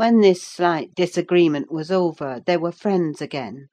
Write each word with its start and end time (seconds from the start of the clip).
When 0.00 0.22
this 0.22 0.42
slight 0.42 0.94
disagreement 0.94 1.70
was 1.70 1.90
over, 1.90 2.40
they 2.46 2.56
were 2.56 2.72
friends 2.72 3.20
again, 3.20 3.68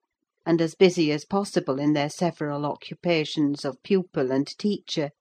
and 0.45 0.61
as 0.61 0.75
busy 0.75 1.09
as 1.13 1.23
possible 1.23 1.79
in 1.79 1.93
their 1.93 2.09
several 2.09 2.65
occupations 2.65 3.63
of 3.63 3.81
pupil 3.81 4.29
and 4.29 4.45
teacher. 4.45 5.11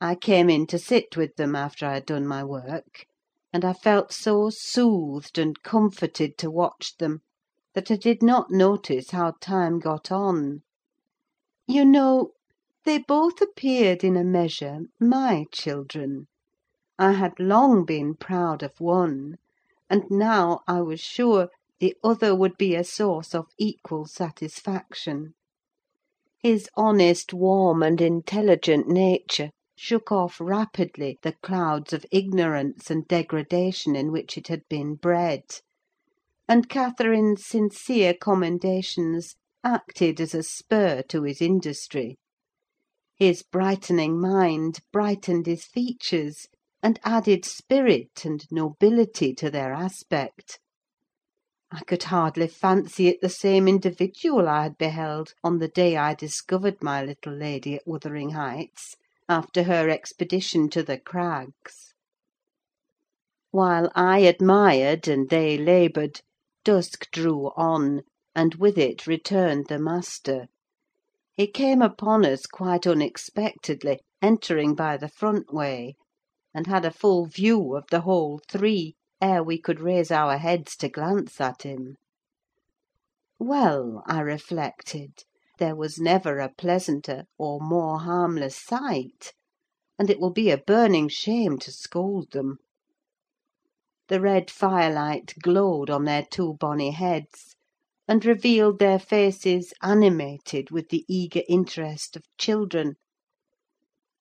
I 0.00 0.14
came 0.14 0.48
in 0.48 0.68
to 0.68 0.78
sit 0.78 1.16
with 1.16 1.34
them 1.34 1.56
after 1.56 1.84
I 1.84 1.94
had 1.94 2.06
done 2.06 2.28
my 2.28 2.44
work, 2.44 3.06
and 3.52 3.64
I 3.64 3.72
felt 3.72 4.12
so 4.12 4.50
soothed 4.50 5.36
and 5.36 5.60
comforted 5.64 6.38
to 6.38 6.48
watch 6.48 6.96
them, 6.98 7.22
that 7.74 7.90
I 7.90 7.96
did 7.96 8.22
not 8.22 8.52
notice 8.52 9.10
how 9.10 9.32
time 9.40 9.80
got 9.80 10.12
on. 10.12 10.62
You 11.66 11.84
know, 11.84 12.34
they 12.84 12.98
both 12.98 13.42
appeared, 13.42 14.04
in 14.04 14.16
a 14.16 14.22
measure, 14.22 14.82
my 15.00 15.46
children. 15.50 16.28
I 17.00 17.14
had 17.14 17.40
long 17.40 17.84
been 17.84 18.14
proud 18.14 18.62
of 18.62 18.80
one, 18.80 19.38
and 19.92 20.04
now 20.10 20.60
I 20.66 20.80
was 20.80 21.00
sure 21.00 21.50
the 21.78 21.94
other 22.02 22.34
would 22.34 22.56
be 22.56 22.74
a 22.74 22.82
source 22.82 23.34
of 23.34 23.48
equal 23.58 24.06
satisfaction. 24.06 25.34
His 26.42 26.66
honest, 26.74 27.34
warm, 27.34 27.82
and 27.82 28.00
intelligent 28.00 28.88
nature 28.88 29.50
shook 29.76 30.10
off 30.10 30.40
rapidly 30.40 31.18
the 31.20 31.34
clouds 31.42 31.92
of 31.92 32.06
ignorance 32.10 32.90
and 32.90 33.06
degradation 33.06 33.94
in 33.94 34.10
which 34.10 34.38
it 34.38 34.48
had 34.48 34.62
been 34.70 34.94
bred; 34.94 35.42
and 36.48 36.70
Catherine's 36.70 37.44
sincere 37.44 38.14
commendations 38.14 39.34
acted 39.62 40.22
as 40.22 40.34
a 40.34 40.42
spur 40.42 41.02
to 41.10 41.24
his 41.24 41.42
industry. 41.42 42.16
His 43.18 43.42
brightening 43.42 44.18
mind 44.18 44.78
brightened 44.90 45.44
his 45.44 45.66
features, 45.66 46.46
and 46.82 46.98
added 47.04 47.44
spirit 47.44 48.24
and 48.24 48.46
nobility 48.50 49.34
to 49.34 49.50
their 49.50 49.72
aspect. 49.72 50.58
I 51.70 51.80
could 51.84 52.02
hardly 52.04 52.48
fancy 52.48 53.08
it 53.08 53.20
the 53.22 53.28
same 53.28 53.66
individual 53.66 54.48
I 54.48 54.64
had 54.64 54.76
beheld 54.76 55.34
on 55.42 55.58
the 55.58 55.68
day 55.68 55.96
I 55.96 56.14
discovered 56.14 56.82
my 56.82 57.02
little 57.02 57.32
lady 57.32 57.76
at 57.76 57.86
Wuthering 57.86 58.30
Heights, 58.30 58.96
after 59.28 59.62
her 59.62 59.88
expedition 59.88 60.68
to 60.70 60.82
the 60.82 60.98
crags. 60.98 61.94
While 63.50 63.90
I 63.94 64.18
admired 64.18 65.08
and 65.08 65.30
they 65.30 65.56
laboured, 65.56 66.20
dusk 66.64 67.10
drew 67.10 67.52
on, 67.56 68.02
and 68.34 68.56
with 68.56 68.76
it 68.76 69.06
returned 69.06 69.68
the 69.68 69.78
master. 69.78 70.48
He 71.34 71.46
came 71.46 71.80
upon 71.80 72.26
us 72.26 72.44
quite 72.46 72.86
unexpectedly, 72.86 74.00
entering 74.20 74.74
by 74.74 74.96
the 74.96 75.08
front 75.08 75.52
way, 75.52 75.96
and 76.54 76.66
had 76.66 76.84
a 76.84 76.90
full 76.90 77.26
view 77.26 77.74
of 77.74 77.84
the 77.90 78.02
whole 78.02 78.40
three 78.48 78.94
ere 79.20 79.42
we 79.42 79.58
could 79.58 79.80
raise 79.80 80.10
our 80.10 80.36
heads 80.36 80.76
to 80.76 80.88
glance 80.88 81.40
at 81.40 81.62
him. 81.62 81.96
Well, 83.38 84.02
I 84.06 84.20
reflected, 84.20 85.24
there 85.58 85.74
was 85.74 85.98
never 85.98 86.38
a 86.38 86.52
pleasanter 86.52 87.24
or 87.38 87.60
more 87.60 88.00
harmless 88.00 88.56
sight, 88.56 89.32
and 89.98 90.10
it 90.10 90.20
will 90.20 90.32
be 90.32 90.50
a 90.50 90.58
burning 90.58 91.08
shame 91.08 91.58
to 91.60 91.72
scold 91.72 92.32
them. 92.32 92.58
The 94.08 94.20
red 94.20 94.50
firelight 94.50 95.34
glowed 95.40 95.88
on 95.88 96.04
their 96.04 96.26
two 96.30 96.54
bonny 96.60 96.90
heads, 96.90 97.56
and 98.06 98.24
revealed 98.24 98.78
their 98.78 98.98
faces 98.98 99.72
animated 99.82 100.70
with 100.70 100.88
the 100.90 101.04
eager 101.08 101.42
interest 101.48 102.16
of 102.16 102.24
children; 102.36 102.96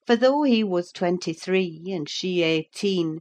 for 0.05 0.16
though 0.16 0.44
he 0.44 0.63
was 0.63 0.91
twenty‐three 0.91 1.94
and 1.95 2.09
she 2.09 2.44
eighteen, 2.44 3.19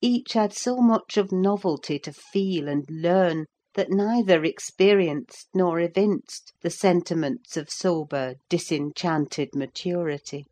each 0.00 0.32
had 0.34 0.52
so 0.52 0.76
much 0.76 1.16
of 1.16 1.32
novelty 1.32 1.98
to 1.98 2.12
feel 2.12 2.68
and 2.68 2.84
learn, 2.90 3.46
that 3.74 3.90
neither 3.90 4.42
experienced 4.42 5.48
nor 5.54 5.78
evinced 5.78 6.52
the 6.62 6.70
sentiments 6.70 7.56
of 7.56 7.70
sober, 7.70 8.34
disenchanted 8.48 9.50
maturity. 9.54 10.44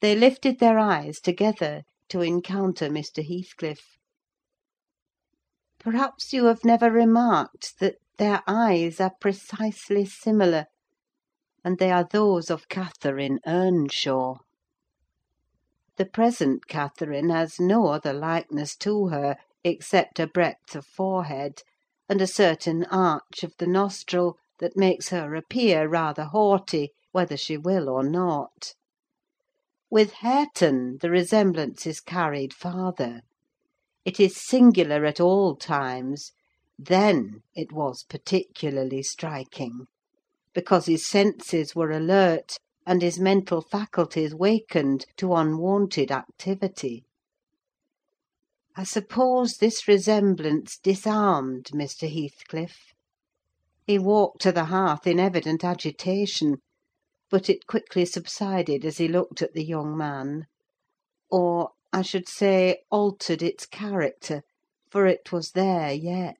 They 0.00 0.16
lifted 0.16 0.58
their 0.58 0.78
eyes 0.78 1.20
together 1.20 1.82
to 2.08 2.20
encounter 2.20 2.88
Mr. 2.88 3.26
Heathcliff. 3.26 3.80
Perhaps 5.78 6.32
you 6.32 6.46
have 6.46 6.64
never 6.64 6.90
remarked 6.90 7.78
that 7.80 7.96
their 8.16 8.42
eyes 8.46 9.00
are 9.00 9.12
precisely 9.20 10.06
similar, 10.06 10.66
and 11.64 11.78
they 11.78 11.90
are 11.90 12.06
those 12.10 12.50
of 12.50 12.68
Catherine 12.68 13.40
Earnshaw. 13.46 14.36
The 15.96 16.04
present 16.04 16.66
Catherine 16.68 17.30
has 17.30 17.58
no 17.58 17.86
other 17.86 18.12
likeness 18.12 18.76
to 18.78 19.08
her, 19.08 19.36
except 19.64 20.20
a 20.20 20.26
breadth 20.26 20.76
of 20.76 20.84
forehead, 20.84 21.62
and 22.08 22.20
a 22.20 22.26
certain 22.26 22.84
arch 22.90 23.42
of 23.42 23.54
the 23.58 23.66
nostril 23.66 24.36
that 24.58 24.76
makes 24.76 25.08
her 25.08 25.34
appear 25.34 25.88
rather 25.88 26.24
haughty, 26.24 26.90
whether 27.12 27.36
she 27.36 27.56
will 27.56 27.88
or 27.88 28.02
not. 28.02 28.74
With 29.90 30.12
Hareton 30.14 30.98
the 31.00 31.10
resemblance 31.10 31.86
is 31.86 32.00
carried 32.00 32.52
farther. 32.52 33.22
It 34.04 34.20
is 34.20 34.36
singular 34.36 35.06
at 35.06 35.20
all 35.20 35.56
times: 35.56 36.32
then 36.78 37.42
it 37.54 37.72
was 37.72 38.04
particularly 38.04 39.02
striking, 39.02 39.86
because 40.54 40.86
his 40.86 41.06
senses 41.06 41.74
were 41.74 41.90
alert, 41.90 42.56
and 42.86 43.02
his 43.02 43.18
mental 43.18 43.60
faculties 43.60 44.34
wakened 44.34 45.04
to 45.16 45.34
unwonted 45.34 46.10
activity. 46.12 47.04
I 48.76 48.84
suppose 48.84 49.56
this 49.56 49.86
resemblance 49.86 50.78
disarmed 50.78 51.66
Mr. 51.72 52.10
Heathcliff. 52.12 52.92
He 53.86 53.98
walked 53.98 54.42
to 54.42 54.52
the 54.52 54.66
hearth 54.66 55.06
in 55.06 55.20
evident 55.20 55.64
agitation, 55.64 56.56
but 57.30 57.48
it 57.48 57.66
quickly 57.66 58.04
subsided 58.04 58.84
as 58.84 58.98
he 58.98 59.08
looked 59.08 59.42
at 59.42 59.52
the 59.54 59.64
young 59.64 59.96
man; 59.96 60.46
or, 61.30 61.70
I 61.92 62.02
should 62.02 62.28
say, 62.28 62.78
altered 62.90 63.42
its 63.42 63.66
character, 63.66 64.42
for 64.90 65.06
it 65.06 65.32
was 65.32 65.50
there 65.52 65.92
yet. 65.92 66.36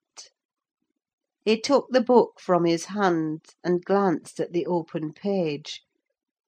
He 1.44 1.60
took 1.60 1.90
the 1.90 2.00
book 2.00 2.40
from 2.40 2.64
his 2.64 2.86
hand, 2.86 3.42
and 3.62 3.84
glanced 3.84 4.40
at 4.40 4.54
the 4.54 4.64
open 4.64 5.12
page; 5.12 5.82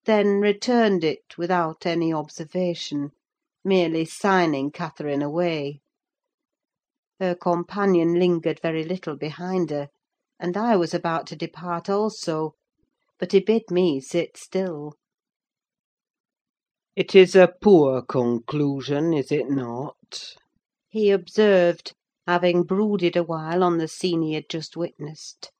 then 0.06 0.40
returned 0.40 1.04
it 1.04 1.36
without 1.36 1.84
any 1.84 2.14
observation, 2.14 3.10
merely 3.62 4.06
signing 4.06 4.70
Catherine 4.70 5.20
away. 5.20 5.80
Her 7.20 7.34
companion 7.34 8.14
lingered 8.18 8.58
very 8.60 8.84
little 8.84 9.16
behind 9.18 9.68
her, 9.68 9.88
and 10.40 10.56
I 10.56 10.76
was 10.76 10.94
about 10.94 11.26
to 11.26 11.36
depart 11.36 11.90
also, 11.90 12.54
but 13.18 13.32
he 13.32 13.40
bid 13.40 13.70
me 13.70 14.00
sit 14.00 14.38
still. 14.38 14.94
"It 16.96 17.14
is 17.14 17.36
a 17.36 17.52
poor 17.60 18.00
conclusion, 18.00 19.12
is 19.12 19.30
it 19.30 19.50
not?" 19.50 20.36
he 20.88 21.10
observed, 21.10 21.92
having 22.26 22.64
brooded 22.64 23.16
awhile 23.16 23.62
on 23.62 23.78
the 23.78 23.86
scene 23.86 24.20
he 24.20 24.34
had 24.34 24.48
just 24.48 24.76
witnessed. 24.76 25.52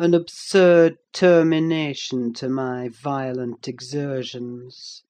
"An 0.00 0.14
absurd 0.14 0.98
termination 1.12 2.32
to 2.34 2.48
my 2.48 2.88
violent 2.88 3.68
exertions. 3.68 5.04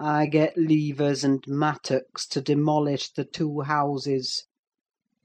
I 0.00 0.26
get 0.26 0.56
levers 0.56 1.24
and 1.24 1.44
mattocks 1.46 2.26
to 2.28 2.40
demolish 2.40 3.12
the 3.12 3.24
two 3.24 3.60
houses, 3.60 4.46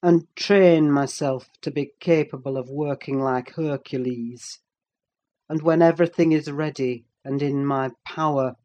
and 0.03 0.28
train 0.35 0.91
myself 0.91 1.50
to 1.62 1.72
be 1.72 1.94
capable 2.00 2.57
of 2.57 2.69
working 2.69 3.19
like 3.19 3.51
Hercules; 3.56 4.59
and 5.47 5.62
when 5.62 5.81
everything 5.81 6.33
is 6.33 6.51
ready, 6.51 7.06
and 7.23 7.41
in 7.41 7.66
my 7.66 7.91
power, 8.06 8.56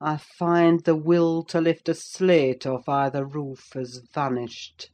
I 0.00 0.16
find 0.16 0.84
the 0.84 0.96
will 0.96 1.44
to 1.44 1.60
lift 1.60 1.88
a 1.88 1.94
slate 1.94 2.66
off 2.66 2.88
either 2.88 3.24
roof 3.24 3.70
has 3.74 3.98
vanished. 4.12 4.90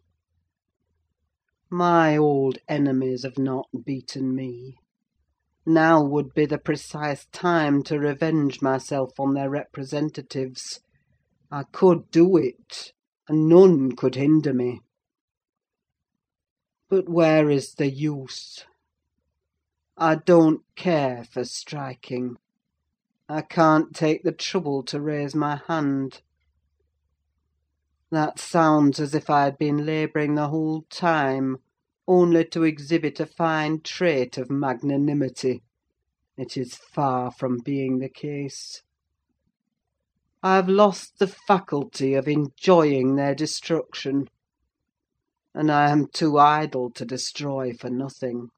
My 1.73 2.17
old 2.17 2.59
enemies 2.69 3.23
have 3.23 3.39
not 3.39 3.69
beaten 3.85 4.35
me: 4.35 4.79
now 5.65 6.03
would 6.03 6.35
be 6.35 6.45
the 6.45 6.59
precise 6.59 7.27
time 7.27 7.85
to 7.85 8.01
revenge 8.01 8.61
myself 8.61 9.21
on 9.21 9.35
their 9.35 9.49
representatives. 9.49 10.81
I 11.49 11.63
could 11.63 12.11
do 12.11 12.37
it, 12.37 12.93
and 13.29 13.49
none 13.49 13.95
could 13.95 14.17
hinder 14.17 14.53
me. 14.53 14.81
But 16.89 17.09
where 17.09 17.49
is 17.49 17.75
the 17.75 17.89
use? 17.89 18.65
I 19.97 20.17
don't 20.17 20.63
care 20.75 21.23
for 21.23 21.45
striking. 21.45 22.37
I 23.29 23.43
can't 23.43 23.95
take 23.95 24.25
the 24.25 24.33
trouble 24.33 24.83
to 24.85 25.01
raise 25.01 25.37
my 25.37 25.61
hand. 25.69 26.21
That 28.11 28.39
sounds 28.39 28.99
as 28.99 29.15
if 29.15 29.31
I 29.31 29.45
had 29.45 29.57
been 29.57 29.87
labouring 29.87 30.35
the 30.35 30.49
whole 30.49 30.83
time, 30.91 31.59
only 32.09 32.45
to 32.47 32.65
exhibit 32.65 33.21
a 33.21 33.27
fine 33.27 33.81
trait 33.83 34.37
of 34.37 34.51
magnanimity: 34.51 35.63
it 36.37 36.57
is 36.57 36.75
far 36.75 37.31
from 37.31 37.59
being 37.59 37.99
the 37.99 38.09
case. 38.09 38.83
I 40.43 40.57
have 40.57 40.69
lost 40.69 41.19
the 41.19 41.29
faculty 41.29 42.15
of 42.15 42.27
enjoying 42.27 43.15
their 43.15 43.35
destruction. 43.35 44.29
and 45.55 45.71
I 45.71 45.91
am 45.91 46.07
too 46.07 46.39
idle 46.39 46.91
to 46.93 47.05
destroy 47.05 47.73
for 47.73 47.91
nothing. 47.91 48.51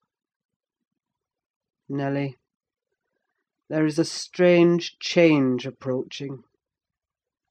Nelly, 1.89 2.37
there 3.69 3.87
is 3.87 3.99
a 3.99 4.05
strange 4.05 4.99
change 4.99 5.67
approaching. 5.67 6.45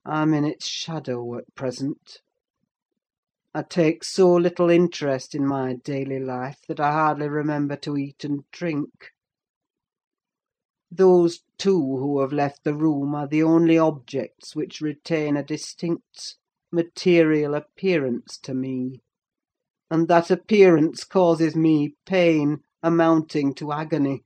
I'm 0.06 0.34
in 0.34 0.46
its 0.46 0.68
shadow 0.68 1.38
at 1.38 1.54
present. 1.54 2.22
I 3.54 3.64
take 3.64 4.04
so 4.04 4.34
little 4.34 4.70
interest 4.70 5.36
in 5.36 5.46
my 5.46 5.74
daily 5.74 6.20
life 6.20 6.62
that 6.68 6.80
I 6.80 6.92
hardly 6.92 7.28
remember 7.30 7.76
to 7.78 7.98
eat 7.98 8.24
and 8.24 8.50
drink. 8.52 9.12
Those 10.90 11.44
two 11.58 11.80
who 11.80 12.20
have 12.22 12.34
left 12.34 12.64
the 12.64 12.74
room 12.74 13.14
are 13.16 13.28
the 13.28 13.44
only 13.44 13.78
objects 13.78 14.56
which 14.56 14.82
retain 14.82 15.38
a 15.38 15.44
distinct 15.44 16.38
material 16.72 17.54
appearance 17.54 18.38
to 18.40 18.54
me; 18.54 19.02
and 19.90 20.08
that 20.08 20.32
appearance 20.32 21.04
causes 21.04 21.56
me 21.56 21.96
pain 22.06 22.64
amounting 22.82 23.54
to 23.56 23.72
agony. 23.72 24.24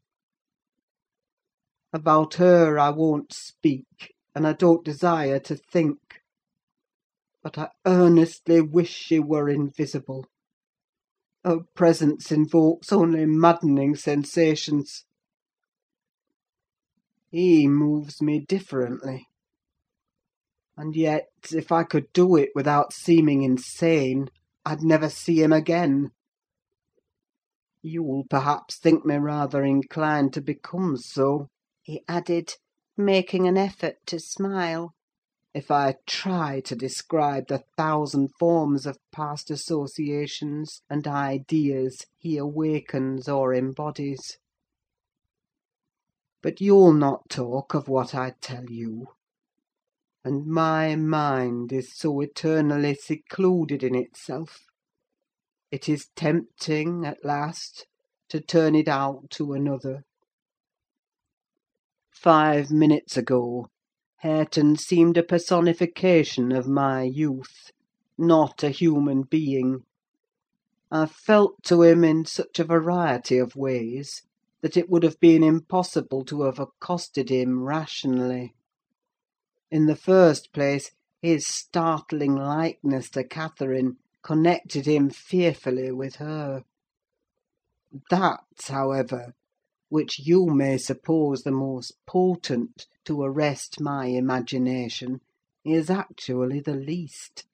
About 1.92 2.36
her 2.36 2.80
I 2.80 2.90
won't 2.90 3.34
speak, 3.34 4.15
and 4.36 4.46
I 4.46 4.54
don't 4.54 4.84
desire 4.86 5.40
to 5.40 5.56
think 5.56 5.98
but 7.46 7.60
I 7.60 7.70
earnestly 7.86 8.60
wish 8.60 8.90
she 8.90 9.20
were 9.20 9.48
invisible. 9.48 10.26
Her 11.44 11.60
presence 11.76 12.32
invokes 12.32 12.92
only 12.92 13.28
maddening 13.28 13.96
sensations. 13.96 15.06
He 17.30 17.68
moves 17.68 18.20
me 18.24 18.40
differently; 18.40 19.28
and 20.76 20.96
yet, 20.96 21.28
if 21.52 21.72
I 21.72 21.84
could 21.84 22.12
do 22.14 22.36
it 22.36 22.50
without 22.56 22.94
seeming 22.94 23.44
insane, 23.44 24.30
I'd 24.66 24.82
never 24.82 25.08
see 25.08 25.44
him 25.44 25.54
again. 25.54 26.10
You'll 27.84 28.26
perhaps 28.28 28.80
think 28.80 29.06
me 29.06 29.18
rather 29.18 29.64
inclined 29.64 30.34
to 30.34 30.42
become 30.42 30.98
so," 30.98 31.48
he 31.84 32.02
added, 32.08 32.54
making 32.98 33.48
an 33.48 33.58
effort 33.58 33.98
to 34.06 34.20
smile 34.20 34.94
if 35.54 35.72
I 35.72 35.96
try 36.06 36.60
to 36.62 36.76
describe 36.76 37.48
the 37.48 37.64
thousand 37.78 38.30
forms 38.38 38.86
of 38.86 39.00
past 39.12 39.50
associations 39.50 40.82
and 40.90 41.08
ideas 41.08 42.06
he 42.18 42.38
awakens 42.38 43.30
or 43.30 43.54
embodies. 43.54 44.38
But 46.42 46.60
you'll 46.60 46.94
not 46.94 47.30
talk 47.30 47.74
of 47.74 47.88
what 47.88 48.14
I 48.14 48.34
tell 48.42 48.66
you; 48.70 49.08
and 50.26 50.46
my 50.46 50.96
mind 50.96 51.72
is 51.72 51.96
so 51.96 52.20
eternally 52.20 52.96
secluded 52.96 53.82
in 53.82 53.96
itself, 53.96 54.66
it 55.72 55.88
is 55.88 56.10
tempting, 56.16 57.06
at 57.06 57.24
last, 57.24 57.88
to 58.30 58.42
turn 58.42 58.76
it 58.76 58.88
out 58.88 59.30
to 59.32 59.54
another. 59.54 60.04
Five 62.16 62.72
minutes 62.72 63.18
ago 63.18 63.70
Hareton 64.18 64.78
seemed 64.78 65.18
a 65.18 65.22
personification 65.22 66.52
of 66.52 66.68
my 66.68 67.04
youth, 67.04 67.72
not 68.18 68.64
a 68.64 68.70
human 68.70 69.24
being. 69.24 69.84
I 70.90 71.06
felt 71.06 71.62
to 71.64 71.84
him 71.84 72.04
in 72.04 72.26
such 72.26 72.58
a 72.58 72.64
variety 72.64 73.38
of 73.38 73.56
ways, 73.56 74.24
that 74.62 74.78
it 74.78 74.90
would 74.90 75.04
have 75.04 75.20
been 75.20 75.44
impossible 75.44 76.24
to 76.26 76.44
have 76.44 76.58
accosted 76.58 77.30
him 77.30 77.64
rationally. 77.64 78.56
In 79.70 79.86
the 79.86 79.96
first 79.96 80.52
place, 80.54 80.92
his 81.22 81.46
startling 81.46 82.36
likeness 82.36 83.10
to 83.12 83.24
Catherine 83.24 83.98
connected 84.24 84.88
him 84.88 85.10
fearfully 85.10 85.92
with 85.92 86.16
her. 86.16 86.64
That, 88.10 88.46
however, 88.68 89.36
which 89.96 90.20
you 90.20 90.46
may 90.48 90.78
suppose 90.78 91.44
the 91.44 91.52
most 91.52 91.94
potent 92.06 92.86
to 93.06 93.24
arrest 93.24 93.80
my 93.80 94.08
imagination, 94.08 95.22
is 95.64 95.90
actually 95.90 96.60
the 96.60 96.76
least. 96.76 97.46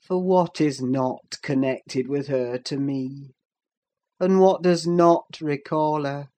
For 0.00 0.22
what 0.22 0.62
is 0.62 0.80
not 0.80 1.36
connected 1.42 2.08
with 2.08 2.28
her 2.28 2.56
to 2.56 2.78
me? 2.78 3.34
and 4.18 4.40
what 4.40 4.62
does 4.62 4.86
not 4.86 5.38
recall 5.42 6.04
her? 6.04 6.30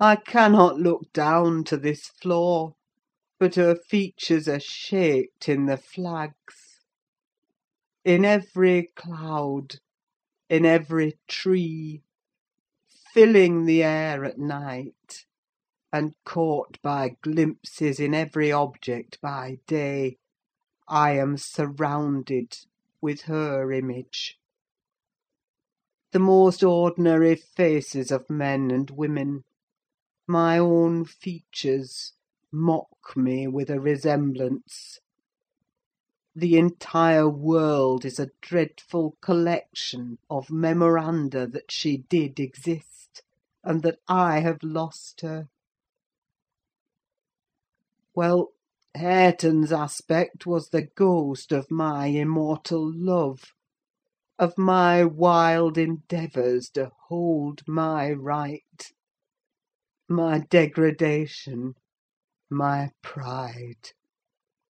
I 0.00 0.16
cannot 0.16 0.80
look 0.80 1.12
down 1.12 1.62
to 1.64 1.76
this 1.76 2.08
floor, 2.08 2.74
but 3.38 3.54
her 3.54 3.76
features 3.76 4.48
are 4.48 4.58
shaped 4.58 5.48
in 5.48 5.66
the 5.66 5.76
flags. 5.76 6.80
In 8.04 8.24
every 8.24 8.90
cloud, 8.96 9.76
in 10.50 10.66
every 10.66 11.18
tree, 11.28 12.02
filling 13.16 13.64
the 13.64 13.82
air 13.82 14.26
at 14.26 14.38
night, 14.38 15.24
and 15.90 16.14
caught 16.26 16.76
by 16.82 17.16
glimpses 17.22 17.98
in 17.98 18.12
every 18.12 18.52
object 18.52 19.18
by 19.22 19.56
day, 19.66 20.18
I 20.86 21.12
am 21.12 21.38
surrounded 21.38 22.58
with 23.00 23.22
her 23.22 23.72
image. 23.72 24.38
The 26.12 26.18
most 26.18 26.62
ordinary 26.62 27.36
faces 27.36 28.10
of 28.10 28.28
men 28.28 28.70
and 28.70 28.90
women, 28.90 29.44
my 30.26 30.58
own 30.58 31.06
features, 31.06 32.12
mock 32.52 33.16
me 33.16 33.46
with 33.46 33.70
a 33.70 33.80
resemblance. 33.80 34.98
The 36.34 36.58
entire 36.58 37.30
world 37.30 38.04
is 38.04 38.20
a 38.20 38.32
dreadful 38.42 39.16
collection 39.22 40.18
of 40.28 40.50
memoranda 40.50 41.46
that 41.46 41.72
she 41.72 41.96
did 42.10 42.38
exist 42.38 43.05
and 43.66 43.82
that 43.84 43.98
I 44.08 44.40
have 44.40 44.62
lost 44.64 45.22
her. 45.22 45.48
Well, 48.14 48.52
Hareton's 48.96 49.72
aspect 49.72 50.46
was 50.46 50.70
the 50.70 50.88
ghost 50.96 51.52
of 51.52 51.70
my 51.70 52.06
immortal 52.08 52.90
love, 52.94 53.54
of 54.38 54.58
my 54.58 55.04
wild 55.04 55.78
endeavours 55.78 56.70
to 56.70 56.92
hold 57.08 57.62
my 57.68 58.12
right, 58.12 58.92
my 60.08 60.40
degradation, 60.50 61.76
my 62.50 62.90
pride, 63.02 63.92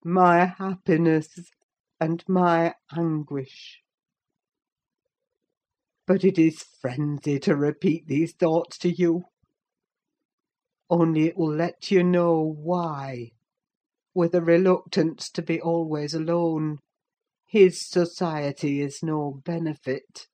my 0.03 0.45
happiness, 0.45 1.51
and 1.99 2.23
my 2.27 2.75
anguish. 2.95 3.81
But 6.07 6.23
it 6.23 6.39
is 6.39 6.63
frenzy 6.63 7.37
to 7.39 7.53
repeat 7.57 8.07
these 8.07 8.33
thoughts 8.33 8.77
to 8.77 8.89
you: 8.89 9.25
only 10.89 11.27
it 11.27 11.35
will 11.37 11.53
let 11.53 11.91
you 11.91 12.01
know 12.01 12.41
why, 12.41 13.31
with 14.15 14.33
a 14.33 14.41
reluctance 14.41 15.29
to 15.31 15.41
be 15.41 15.59
always 15.59 16.13
alone, 16.13 16.79
his 17.45 17.85
society 17.85 18.79
is 18.79 19.03
no 19.03 19.41
benefit; 19.43 20.27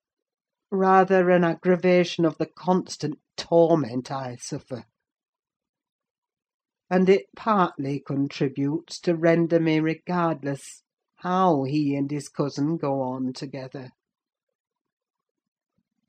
rather 0.70 1.32
an 1.32 1.44
aggravation 1.44 2.24
of 2.24 2.38
the 2.38 2.46
constant 2.46 3.18
torment 3.36 4.12
I 4.12 4.36
suffer. 4.36 4.84
And 6.88 7.10
it 7.10 7.26
partly 7.36 8.00
contributes 8.00 9.00
to 9.00 9.16
render 9.16 9.60
me 9.60 9.80
regardless 9.80 10.84
how 11.16 11.64
he 11.64 11.96
and 11.96 12.12
his 12.12 12.30
cousin 12.30 12.78
go 12.78 13.02
on 13.02 13.34
together. 13.34 13.90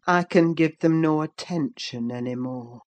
I 0.06 0.23
can 0.25 0.52
give 0.52 0.80
them 0.80 1.00
no 1.00 1.23
attention 1.23 2.11
any 2.12 2.34
more." 2.34 2.82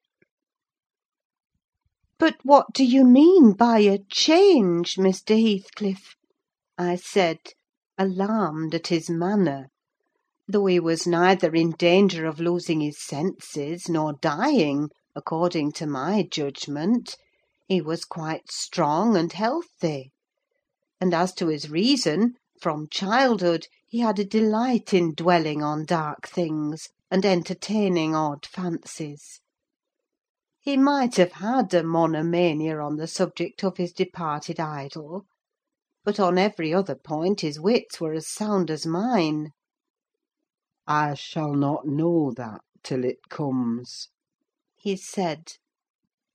"But 2.20 2.36
what 2.44 2.68
do 2.76 2.86
you 2.86 3.04
mean 3.04 3.54
by 3.54 3.80
a 3.80 3.98
change, 4.12 4.98
Mr. 4.98 5.34
Heathcliff?" 5.36 6.14
I 6.78 6.96
said, 6.96 7.40
alarmed 7.98 8.76
at 8.76 8.88
his 8.88 9.10
manner. 9.10 9.70
Though 10.48 10.68
he 10.68 10.80
was 10.80 11.08
neither 11.08 11.56
in 11.56 11.72
danger 11.72 12.28
of 12.28 12.40
losing 12.40 12.82
his 12.82 13.04
senses 13.04 13.90
nor 13.90 14.14
dying, 14.14 14.90
according 15.16 15.72
to 15.72 15.88
my 15.88 16.22
judgment, 16.22 17.18
he 17.68 17.82
was 17.82 18.06
quite 18.06 18.52
strong 18.52 19.18
and 19.18 19.34
healthy; 19.34 20.12
and 21.02 21.16
as 21.16 21.34
to 21.34 21.48
his 21.48 21.68
reason, 21.72 22.36
from 22.62 22.88
childhood 22.92 23.66
he 23.88 24.02
had 24.02 24.20
a 24.20 24.24
delight 24.24 24.94
in 24.94 25.16
dwelling 25.16 25.64
on 25.64 25.84
dark 25.84 26.28
things, 26.28 26.90
and 27.10 27.26
entertaining 27.26 28.16
odd 28.16 28.46
fancies. 28.46 29.42
He 30.60 30.76
might 30.76 31.16
have 31.16 31.34
had 31.34 31.74
a 31.74 31.84
monomania 31.84 32.80
on 32.80 32.98
the 32.98 33.08
subject 33.08 33.64
of 33.64 33.78
his 33.78 33.94
departed 33.94 34.60
idol, 34.60 35.26
but 36.04 36.20
on 36.20 36.38
every 36.38 36.74
other 36.74 36.96
point 36.96 37.42
his 37.42 37.60
wits 37.60 38.02
were 38.02 38.14
as 38.14 38.28
sound 38.28 38.70
as 38.70 38.86
mine. 38.86 39.52
"I 40.86 41.14
shall 41.14 41.54
not 41.54 41.86
know 41.88 42.32
that 42.36 42.62
till 42.84 43.04
it 43.04 43.30
comes," 43.30 44.10
he 44.76 44.96
said. 44.96 45.54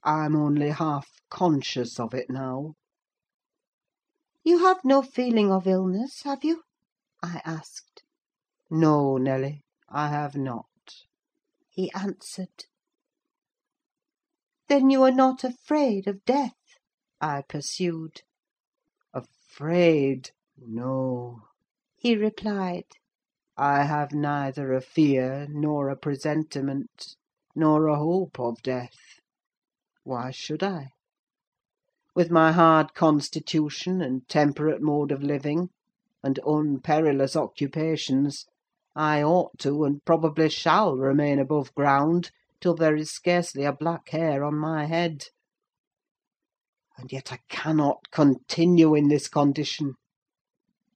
"I'm 0.02 0.34
only 0.34 0.70
half 0.70 1.08
conscious 1.30 2.00
of 2.00 2.14
it 2.14 2.28
now." 2.30 2.74
"You 4.44 4.58
have 4.58 4.84
no 4.84 5.02
feeling 5.02 5.52
of 5.52 5.66
illness, 5.66 6.22
have 6.22 6.42
you?" 6.44 6.62
I 7.22 7.40
asked. 7.44 8.02
"No, 8.70 9.16
Nelly, 9.16 9.61
I 9.94 10.08
have 10.08 10.34
not," 10.34 11.04
he 11.68 11.92
answered. 11.92 12.64
"Then 14.68 14.88
you 14.88 15.02
are 15.02 15.10
not 15.12 15.44
afraid 15.44 16.08
of 16.08 16.24
death?" 16.24 16.56
I 17.20 17.42
pursued. 17.42 18.22
"Afraid? 19.12 20.30
no," 20.56 21.42
he 21.94 22.16
replied. 22.16 22.86
"I 23.58 23.82
have 23.82 24.12
neither 24.14 24.72
a 24.72 24.80
fear, 24.80 25.46
nor 25.50 25.90
a 25.90 25.96
presentiment, 25.96 27.16
nor 27.54 27.88
a 27.88 27.98
hope 27.98 28.40
of 28.40 28.62
death. 28.62 29.20
Why 30.04 30.30
should 30.30 30.62
I? 30.62 30.92
With 32.14 32.30
my 32.30 32.52
hard 32.52 32.94
constitution, 32.94 34.00
and 34.00 34.26
temperate 34.26 34.80
mode 34.80 35.12
of 35.12 35.22
living, 35.22 35.68
and 36.22 36.38
unperilous 36.46 37.36
occupations, 37.36 38.46
I 38.94 39.22
ought 39.22 39.58
to, 39.60 39.84
and 39.84 40.04
probably 40.04 40.50
shall, 40.50 40.96
remain 40.96 41.38
above 41.38 41.74
ground 41.74 42.30
till 42.60 42.74
there 42.74 42.94
is 42.94 43.10
scarcely 43.10 43.64
a 43.64 43.72
black 43.72 44.10
hair 44.10 44.44
on 44.44 44.56
my 44.56 44.84
head. 44.84 45.24
And 46.98 47.10
yet 47.10 47.32
I 47.32 47.38
cannot 47.48 48.10
continue 48.10 48.94
in 48.94 49.08
this 49.08 49.28
condition. 49.28 49.94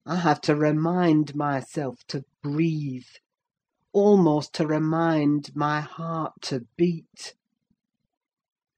I 0.05 0.17
have 0.17 0.43
to 0.43 0.55
remind 0.55 1.35
myself 1.35 2.07
to 2.09 2.25
breathe, 2.43 3.09
almost 3.93 4.53
to 4.55 4.67
remind 4.67 5.57
my 5.57 5.81
heart 5.81 6.35
to 6.43 6.67
beat; 6.77 7.35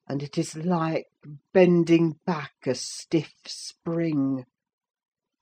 and 0.06 0.22
it 0.22 0.38
is 0.38 0.54
like 0.54 1.06
bending 1.52 2.20
back 2.24 2.52
a 2.66 2.74
stiff 2.76 3.34
spring. 3.46 4.46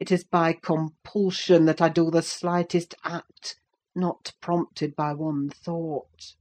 It 0.00 0.10
is 0.10 0.24
by 0.24 0.54
compulsion 0.54 1.66
that 1.66 1.82
I 1.82 1.90
do 1.90 2.10
the 2.10 2.22
slightest 2.22 2.94
act 3.04 3.60
not 3.96 4.32
prompted 4.40 4.94
by 4.94 5.14
one 5.14 5.48
thought; 5.48 6.34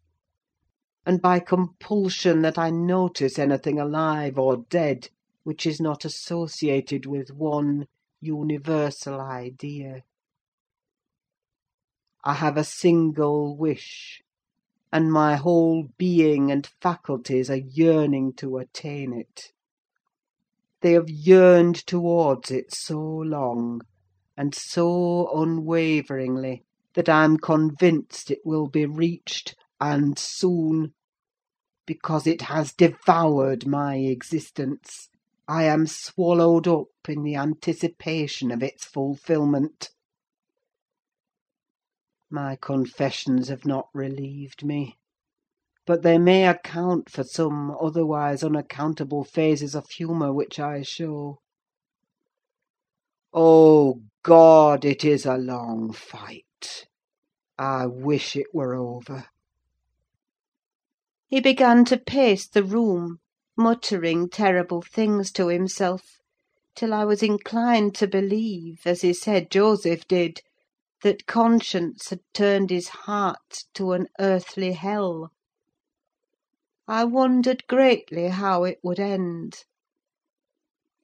and 1.06 1.22
by 1.22 1.40
compulsion 1.40 2.42
that 2.42 2.58
I 2.58 2.70
notice 2.70 3.40
anything 3.40 3.80
alive 3.80 4.38
or 4.38 4.66
dead 4.70 5.10
which 5.44 5.66
is 5.66 5.80
not 5.80 6.04
associated 6.04 7.06
with 7.06 7.32
one 7.32 7.88
universal 8.20 9.22
idea. 9.22 10.04
I 12.24 12.34
have 12.34 12.58
a 12.58 12.64
single 12.64 13.56
wish, 13.56 14.24
and 14.92 15.12
my 15.12 15.36
whole 15.36 15.90
being 15.98 16.52
and 16.52 16.66
faculties 16.82 17.50
are 17.50 17.56
yearning 17.56 18.34
to 18.34 18.58
attain 18.58 19.14
it. 19.14 19.54
They 20.82 20.94
have 20.94 21.10
yearned 21.10 21.76
towards 21.76 22.50
it 22.50 22.74
so 22.74 23.00
long, 23.00 23.82
and 24.36 24.56
so 24.56 25.30
unwaveringly, 25.40 26.66
that 26.96 27.10
I'm 27.10 27.38
convinced 27.38 28.32
it 28.32 28.40
will 28.46 28.68
be 28.68 28.86
reached, 28.86 29.56
and 29.82 30.18
soon: 30.20 30.94
because 31.86 32.28
it 32.28 32.44
has 32.44 32.74
devoured 32.74 33.68
my 33.68 33.98
existence. 33.98 35.10
I 35.48 35.66
am 35.66 35.88
swallowed 35.88 36.68
up 36.68 36.88
in 37.08 37.24
the 37.24 37.36
anticipation 37.36 38.52
of 38.52 38.64
its 38.64 38.86
fulfilment. 38.86 39.92
My 42.32 42.58
confessions 42.62 43.50
have 43.50 43.66
not 43.66 43.90
relieved 43.94 44.66
me; 44.66 44.98
but 45.86 46.02
they 46.04 46.18
may 46.18 46.48
account 46.48 47.10
for 47.12 47.24
some 47.24 47.76
otherwise 47.82 48.44
unaccountable 48.44 49.24
phases 49.24 49.76
of 49.76 49.90
humour 49.90 50.34
which 50.34 50.60
I 50.60 50.82
show. 50.84 51.40
Oh, 53.34 54.02
God! 54.24 54.86
it 54.86 55.06
is 55.06 55.26
a 55.26 55.38
long 55.38 55.94
fight! 55.94 56.45
I 57.58 57.86
wish 57.86 58.36
it 58.36 58.48
were 58.54 58.76
over. 58.76 59.26
He 61.28 61.40
began 61.40 61.86
to 61.86 61.98
pace 61.98 62.48
the 62.48 62.64
room 62.64 63.20
muttering 63.58 64.30
terrible 64.30 64.82
things 64.82 65.32
to 65.34 65.48
himself, 65.48 66.20
till 66.76 66.94
I 66.94 67.06
was 67.06 67.24
inclined 67.24 67.96
to 67.96 68.08
believe, 68.08 68.82
as 68.86 69.02
he 69.02 69.14
said 69.14 69.52
Joseph 69.52 70.08
did, 70.08 70.42
that 71.02 71.26
conscience 71.26 72.10
had 72.10 72.20
turned 72.34 72.70
his 72.70 72.90
heart 72.90 73.66
to 73.74 73.94
an 73.94 74.08
earthly 74.20 74.74
hell. 74.74 75.32
I 76.88 77.06
wondered 77.06 77.68
greatly 77.68 78.28
how 78.28 78.64
it 78.66 78.80
would 78.84 79.00
end. 79.00 79.64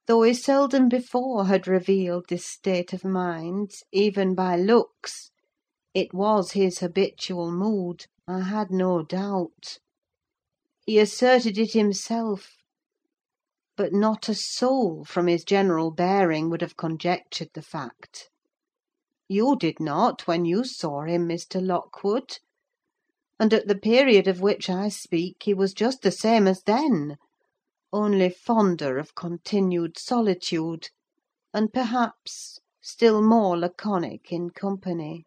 Though 0.05 0.23
he 0.23 0.33
seldom 0.33 0.89
before 0.89 1.45
had 1.45 1.67
revealed 1.67 2.25
this 2.27 2.45
state 2.45 2.91
of 2.91 3.05
mind, 3.05 3.71
even 3.91 4.35
by 4.35 4.57
looks, 4.57 5.30
it 5.93 6.13
was 6.13 6.53
his 6.53 6.79
habitual 6.79 7.51
mood, 7.51 8.05
I 8.25 8.39
had 8.43 8.71
no 8.71 9.03
doubt. 9.03 9.77
He 10.85 10.97
asserted 10.97 11.57
it 11.57 11.73
himself; 11.73 12.55
but 13.75 13.91
not 13.91 14.29
a 14.29 14.33
soul, 14.33 15.03
from 15.03 15.27
his 15.27 15.43
general 15.43 15.91
bearing, 15.91 16.49
would 16.49 16.61
have 16.61 16.77
conjectured 16.77 17.49
the 17.53 17.61
fact. 17.61 18.29
You 19.27 19.57
did 19.57 19.81
not, 19.81 20.27
when 20.27 20.45
you 20.45 20.63
saw 20.63 21.01
him, 21.01 21.27
Mr. 21.27 21.61
Lockwood; 21.61 22.37
and 23.37 23.53
at 23.53 23.67
the 23.67 23.75
period 23.77 24.29
of 24.29 24.39
which 24.39 24.69
I 24.69 24.87
speak 24.87 25.43
he 25.43 25.53
was 25.53 25.73
just 25.73 26.03
the 26.03 26.11
same 26.11 26.47
as 26.47 26.63
then, 26.63 27.17
only 27.91 28.29
fonder 28.29 28.97
of 28.97 29.13
continued 29.13 29.99
solitude, 29.99 30.87
and 31.53 31.73
perhaps 31.73 32.61
still 32.79 33.21
more 33.21 33.57
laconic 33.57 34.31
in 34.31 34.51
company. 34.51 35.25